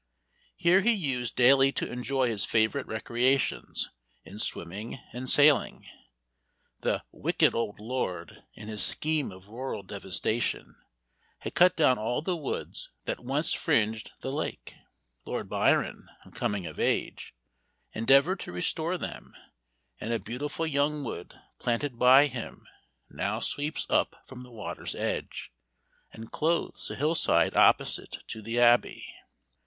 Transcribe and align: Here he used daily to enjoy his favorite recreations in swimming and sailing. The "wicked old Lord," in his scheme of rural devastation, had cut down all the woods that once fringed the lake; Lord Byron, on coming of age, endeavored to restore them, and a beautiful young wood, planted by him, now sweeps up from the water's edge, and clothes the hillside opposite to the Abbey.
Here 0.55 0.81
he 0.81 0.93
used 0.93 1.35
daily 1.35 1.71
to 1.73 1.87
enjoy 1.91 2.27
his 2.27 2.43
favorite 2.43 2.87
recreations 2.87 3.91
in 4.23 4.39
swimming 4.39 4.97
and 5.13 5.29
sailing. 5.29 5.85
The 6.79 7.03
"wicked 7.11 7.53
old 7.53 7.79
Lord," 7.79 8.41
in 8.55 8.67
his 8.67 8.83
scheme 8.83 9.31
of 9.31 9.47
rural 9.47 9.83
devastation, 9.83 10.73
had 11.41 11.53
cut 11.53 11.75
down 11.75 11.99
all 11.99 12.23
the 12.23 12.35
woods 12.35 12.89
that 13.05 13.23
once 13.23 13.53
fringed 13.53 14.13
the 14.21 14.31
lake; 14.31 14.73
Lord 15.23 15.47
Byron, 15.47 16.07
on 16.25 16.31
coming 16.31 16.65
of 16.65 16.79
age, 16.79 17.35
endeavored 17.93 18.39
to 18.39 18.51
restore 18.51 18.97
them, 18.97 19.35
and 19.99 20.11
a 20.11 20.17
beautiful 20.17 20.65
young 20.65 21.03
wood, 21.03 21.39
planted 21.59 21.99
by 21.99 22.25
him, 22.25 22.65
now 23.11 23.39
sweeps 23.39 23.85
up 23.87 24.15
from 24.25 24.41
the 24.41 24.49
water's 24.51 24.95
edge, 24.95 25.51
and 26.11 26.31
clothes 26.31 26.87
the 26.87 26.95
hillside 26.95 27.55
opposite 27.55 28.23
to 28.29 28.41
the 28.41 28.59
Abbey. 28.59 29.05